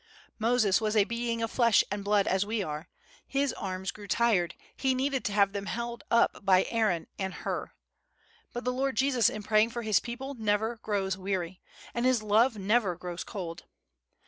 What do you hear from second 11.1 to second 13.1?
weary, and His love never